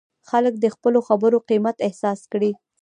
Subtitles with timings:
[0.29, 2.51] خلک دې د خپلو خبرو قیمت احساس کړي.